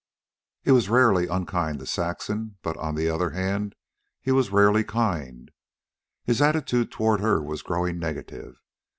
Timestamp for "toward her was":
6.91-7.61